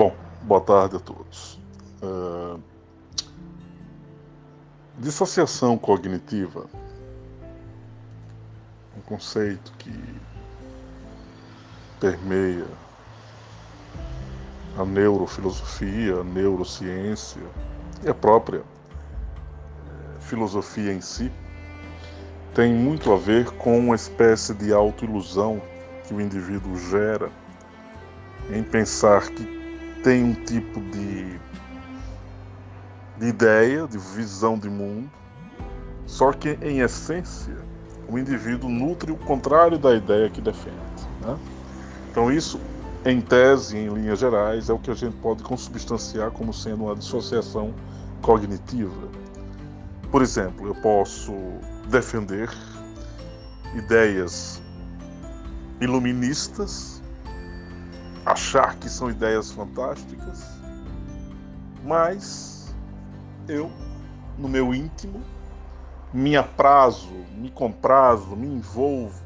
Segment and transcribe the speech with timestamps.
[0.00, 1.60] Bom, boa tarde a todos.
[2.02, 2.58] Uh,
[4.96, 6.64] dissociação cognitiva,
[8.96, 9.92] um conceito que
[12.00, 12.64] permeia
[14.78, 17.42] a neurofilosofia, a neurociência
[18.02, 21.30] e a própria eh, filosofia em si,
[22.54, 25.60] tem muito a ver com uma espécie de autoilusão
[26.08, 27.30] que o indivíduo gera
[28.50, 29.59] em pensar que
[30.02, 31.38] tem um tipo de,
[33.18, 35.10] de ideia, de visão de mundo,
[36.06, 37.56] só que em essência
[38.08, 40.76] o indivíduo nutre o contrário da ideia que defende.
[41.20, 41.38] Né?
[42.10, 42.60] Então isso,
[43.04, 46.96] em tese, em linhas gerais, é o que a gente pode consubstanciar como sendo uma
[46.96, 47.72] dissociação
[48.20, 49.08] cognitiva.
[50.10, 51.32] Por exemplo, eu posso
[51.88, 52.50] defender
[53.76, 54.60] ideias
[55.80, 56.99] iluministas
[58.30, 60.46] achar que são ideias fantásticas,
[61.84, 62.74] mas
[63.48, 63.70] eu,
[64.38, 65.22] no meu íntimo,
[66.12, 69.22] me aprazo, me comprazo, me envolvo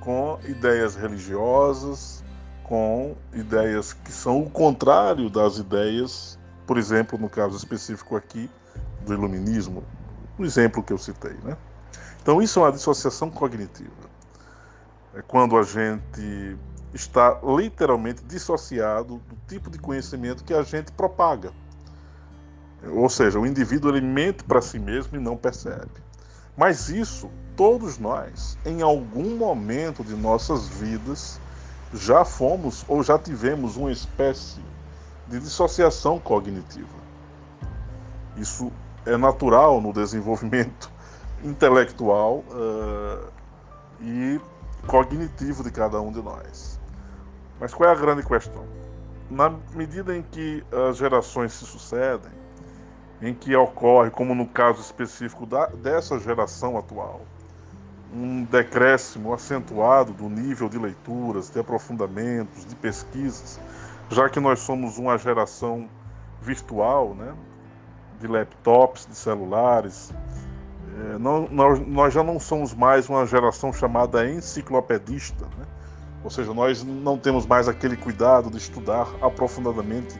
[0.00, 2.22] com ideias religiosas,
[2.64, 8.50] com ideias que são o contrário das ideias, por exemplo, no caso específico aqui,
[9.04, 9.84] do iluminismo,
[10.38, 11.36] o exemplo que eu citei.
[11.42, 11.56] Né?
[12.22, 13.90] Então, isso é uma dissociação cognitiva.
[15.14, 16.56] É quando a gente
[16.94, 21.52] está literalmente dissociado do tipo de conhecimento que a gente propaga.
[22.92, 25.90] Ou seja, o indivíduo ele mente para si mesmo e não percebe.
[26.56, 31.40] Mas isso, todos nós, em algum momento de nossas vidas,
[31.92, 34.60] já fomos ou já tivemos uma espécie
[35.26, 37.02] de dissociação cognitiva.
[38.36, 38.70] Isso
[39.06, 40.90] é natural no desenvolvimento
[41.42, 43.32] intelectual uh,
[44.00, 44.40] e
[44.86, 46.78] cognitivo de cada um de nós.
[47.60, 48.64] Mas qual é a grande questão?
[49.30, 52.32] Na medida em que as gerações se sucedem,
[53.22, 57.22] em que ocorre, como no caso específico da, dessa geração atual,
[58.12, 63.58] um decréscimo acentuado do nível de leituras, de aprofundamentos, de pesquisas,
[64.10, 65.88] já que nós somos uma geração
[66.40, 67.34] virtual, né,
[68.20, 70.12] de laptops, de celulares,
[70.96, 75.66] é, não, nós, nós já não somos mais uma geração chamada enciclopedista, né?
[76.24, 80.18] Ou seja, nós não temos mais aquele cuidado de estudar aprofundadamente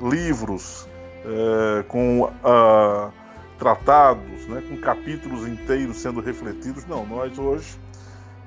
[0.00, 0.88] livros
[1.24, 3.12] é, com uh,
[3.58, 6.86] tratados, né, com capítulos inteiros sendo refletidos.
[6.86, 7.76] Não, nós hoje,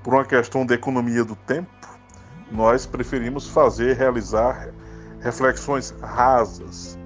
[0.02, 1.70] por uma questão de economia do tempo,
[2.50, 4.70] nós preferimos fazer, realizar
[5.20, 6.98] reflexões rasas.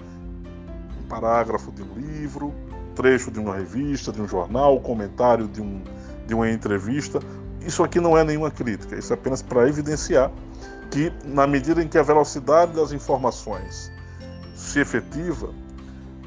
[1.01, 2.53] Um parágrafo de um livro,
[2.95, 5.83] trecho de uma revista, de um jornal, comentário de, um,
[6.25, 7.19] de uma entrevista,
[7.67, 10.31] isso aqui não é nenhuma crítica, isso é apenas para evidenciar
[10.89, 13.91] que, na medida em que a velocidade das informações
[14.55, 15.53] se efetiva,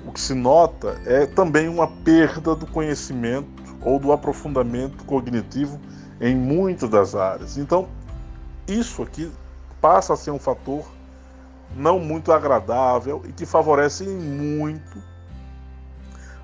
[0.06, 3.48] o que se nota é também uma perda do conhecimento
[3.80, 5.80] ou do aprofundamento cognitivo
[6.20, 7.56] em muitas das áreas.
[7.56, 7.88] Então,
[8.68, 9.32] isso aqui
[9.80, 10.84] passa a ser um fator
[11.74, 15.02] não muito agradável e que favorece muito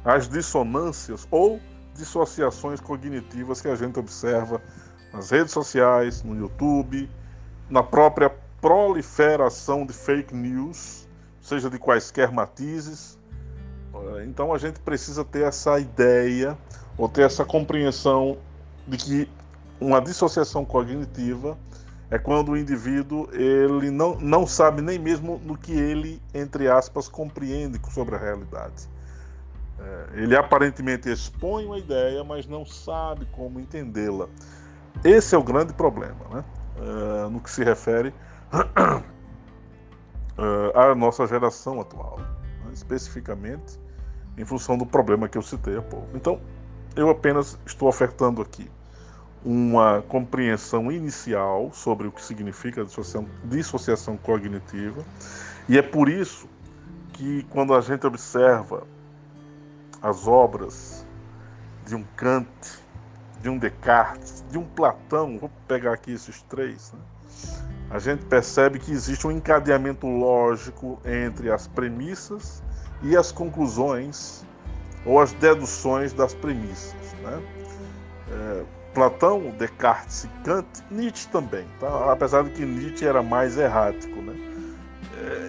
[0.03, 1.61] as dissonâncias ou
[1.95, 4.63] dissociações cognitivas que a gente observa
[5.17, 7.09] nas redes sociais, no YouTube,
[7.71, 11.09] na própria proliferação de fake news,
[11.41, 13.19] seja de quaisquer matizes.
[14.27, 16.57] Então a gente precisa ter essa ideia
[16.99, 18.37] ou ter essa compreensão
[18.87, 19.31] de que
[19.81, 21.57] uma dissociação cognitiva
[22.11, 27.09] é quando o indivíduo ele não, não sabe nem mesmo no que ele, entre aspas,
[27.09, 28.87] compreende sobre a realidade.
[29.81, 34.29] É, ele aparentemente expõe uma ideia, mas não sabe como entendê-la.
[35.05, 36.45] Esse é o grande problema, né?
[36.79, 38.13] Uh, no que se refere
[38.53, 38.93] uh,
[40.79, 42.71] à nossa geração atual, né?
[42.73, 43.81] especificamente
[44.37, 46.09] em função do problema que eu citei há pouco.
[46.15, 46.41] Então,
[46.95, 48.71] eu apenas estou ofertando aqui
[49.45, 55.05] uma compreensão inicial sobre o que significa dissociação, dissociação cognitiva,
[55.69, 56.49] e é por isso
[57.13, 58.87] que, quando a gente observa
[60.03, 61.07] as obras
[61.87, 62.49] de um Kant,
[63.43, 67.01] de um Descartes, de um Platão, vou pegar aqui esses três, né?
[67.91, 72.63] a gente percebe que existe um encadeamento lógico entre as premissas
[73.03, 74.45] e as conclusões
[75.05, 76.95] ou as deduções das premissas.
[77.23, 77.43] Né?
[78.31, 82.13] É, Platão, Descartes e Kant, Nietzsche também, tá?
[82.13, 84.21] apesar de que Nietzsche era mais errático.
[84.21, 84.35] Né?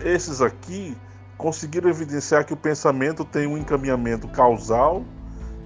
[0.04, 0.96] É, esses aqui
[1.38, 5.04] conseguiram evidenciar que o pensamento tem um encaminhamento causal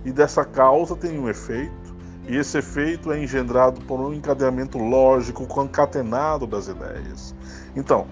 [0.06, 1.81] e dessa causa tem um efeito
[2.28, 7.36] e esse efeito é engendrado por um encadeamento lógico concatenado das ideias.
[7.76, 8.08] Então,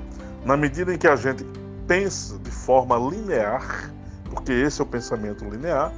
[0.46, 1.46] Na medida em que a gente
[1.88, 3.92] pensa de forma linear,
[4.30, 5.92] porque esse é o pensamento linear,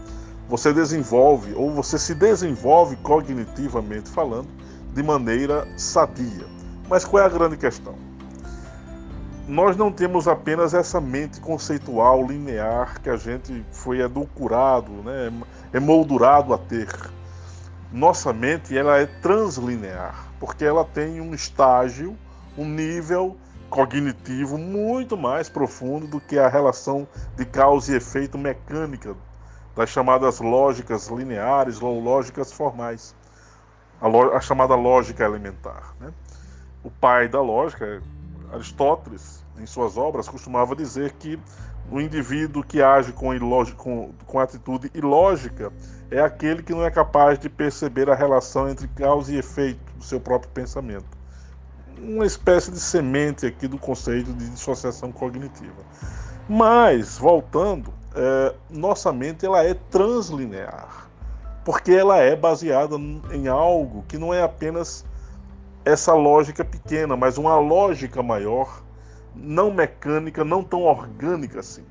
[0.49, 4.47] você desenvolve ou você se desenvolve cognitivamente falando
[4.93, 6.45] de maneira sadia.
[6.89, 7.95] Mas qual é a grande questão?
[9.47, 15.31] Nós não temos apenas essa mente conceitual linear que a gente foi edulcorado, né,
[15.73, 16.87] emoldurado a ter.
[17.91, 22.17] Nossa mente ela é translinear, porque ela tem um estágio,
[22.57, 23.35] um nível
[23.69, 27.05] cognitivo muito mais profundo do que a relação
[27.35, 29.13] de causa e efeito mecânica
[29.75, 33.13] das chamadas lógicas lineares ou lógicas formais,
[33.99, 34.07] a,
[34.37, 35.93] a chamada lógica elementar.
[35.99, 36.13] Né?
[36.83, 38.01] O pai da lógica,
[38.53, 41.37] Aristóteles, em suas obras, costumava dizer que
[41.91, 43.37] o indivíduo que age com,
[43.75, 45.71] com, com atitude ilógica
[46.09, 50.03] é aquele que não é capaz de perceber a relação entre causa e efeito do
[50.03, 51.05] seu próprio pensamento.
[51.99, 55.83] Uma espécie de semente aqui do conceito de dissociação cognitiva.
[56.49, 61.09] Mas, voltando, é, nossa mente ela é translinear,
[61.63, 62.95] porque ela é baseada
[63.31, 65.05] em algo que não é apenas
[65.85, 68.81] essa lógica pequena, mas uma lógica maior,
[69.35, 71.83] não mecânica, não tão orgânica assim.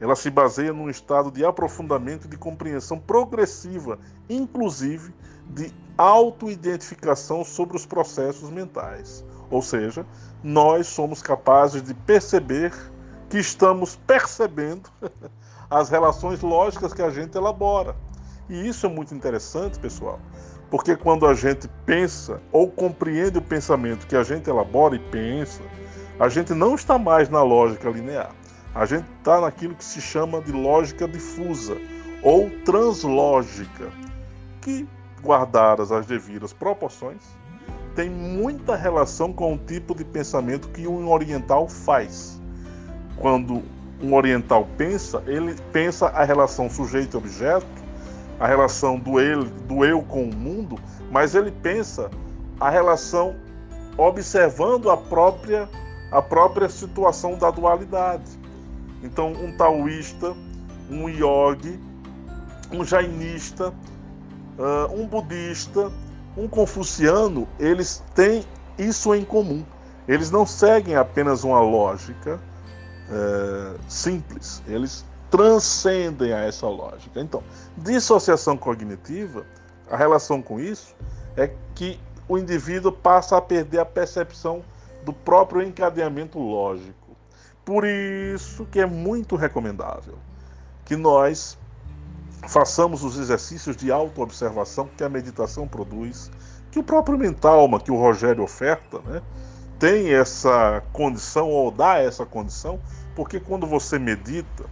[0.00, 3.98] Ela se baseia num estado de aprofundamento e de compreensão progressiva,
[4.28, 5.14] inclusive
[5.48, 9.24] de autoidentificação sobre os processos mentais.
[9.50, 10.04] Ou seja,
[10.42, 12.72] nós somos capazes de perceber
[13.28, 14.90] que estamos percebendo
[15.70, 17.96] as relações lógicas que a gente elabora.
[18.48, 20.20] E isso é muito interessante, pessoal,
[20.70, 25.62] porque quando a gente pensa ou compreende o pensamento que a gente elabora e pensa,
[26.18, 28.30] a gente não está mais na lógica linear.
[28.74, 31.76] A gente está naquilo que se chama de lógica difusa
[32.22, 33.90] ou translógica,
[34.60, 34.86] que,
[35.22, 37.22] guardadas as devidas proporções,
[37.94, 42.40] tem muita relação com o tipo de pensamento que um oriental faz.
[43.16, 43.62] Quando
[44.02, 47.66] um oriental pensa, ele pensa a relação sujeito-objeto,
[48.40, 50.76] a relação do, ele, do eu com o mundo,
[51.10, 52.10] mas ele pensa
[52.58, 53.36] a relação
[53.96, 55.68] observando a própria,
[56.10, 58.38] a própria situação da dualidade.
[59.02, 60.34] Então, um taoísta,
[60.90, 61.78] um yogi,
[62.72, 63.68] um jainista,
[64.58, 65.92] uh, um budista,
[66.36, 68.44] um confuciano, eles têm
[68.78, 69.64] isso em comum.
[70.06, 72.38] Eles não seguem apenas uma lógica,
[73.10, 77.20] é, simples, eles transcendem a essa lógica.
[77.20, 77.42] Então,
[77.78, 79.44] dissociação cognitiva,
[79.90, 80.94] a relação com isso
[81.36, 81.98] é que
[82.28, 84.62] o indivíduo passa a perder a percepção
[85.04, 87.16] do próprio encadeamento lógico.
[87.64, 90.18] Por isso que é muito recomendável
[90.84, 91.58] que nós
[92.48, 96.30] façamos os exercícios de autoobservação que a meditação produz,
[96.70, 99.22] que o próprio Mentalma, que o Rogério oferta, né,
[99.78, 102.78] tem essa condição ou dá essa condição,
[103.14, 104.64] porque quando você medita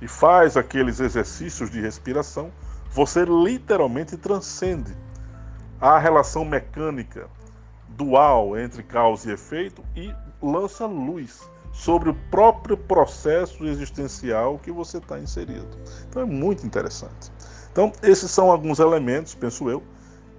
[0.00, 2.50] e faz aqueles exercícios de respiração,
[2.90, 4.96] você literalmente transcende
[5.80, 7.28] a relação mecânica
[7.96, 11.40] dual entre causa e efeito e lança luz
[11.72, 15.68] sobre o próprio processo existencial que você está inserido.
[16.08, 17.32] Então é muito interessante.
[17.70, 19.82] Então, esses são alguns elementos, penso eu,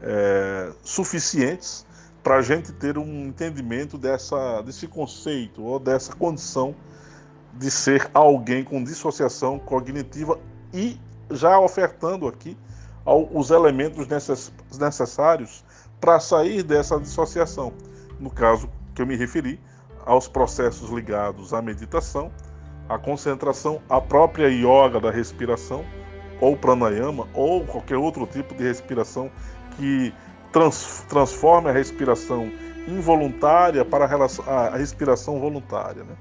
[0.02, 1.86] é, suficientes
[2.22, 6.76] para a gente ter um entendimento dessa, desse conceito ou dessa condição
[7.54, 10.40] de ser alguém com dissociação cognitiva
[10.72, 11.00] e
[11.32, 12.58] já ofertando aqui
[13.06, 14.08] os elementos
[14.80, 15.64] necessários
[16.04, 17.72] para sair dessa dissociação.
[18.20, 19.58] No caso que eu me referi,
[20.06, 22.30] aos processos ligados à meditação,
[22.90, 25.86] à concentração, à própria yoga da respiração,
[26.42, 29.32] ou pranayama, ou qualquer outro tipo de respiração
[29.78, 30.14] que
[30.52, 32.52] trans, transforme a respiração
[32.86, 36.04] involuntária para a, a respiração voluntária.
[36.04, 36.16] Né?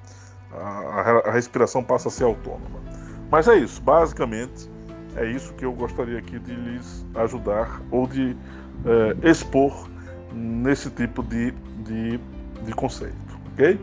[0.53, 2.81] A, a, respiração passa a ser autônoma.
[3.29, 4.71] Mas é isso, basicamente
[5.17, 8.37] é isso que eu gostaria aqui de lhes ajudar ou de
[8.85, 9.89] é, expor
[10.33, 11.53] nesse tipo de,
[11.85, 12.19] de,
[12.65, 13.15] de conceito.
[13.53, 13.79] Ok?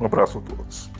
[0.00, 0.90] Um abraço a todos.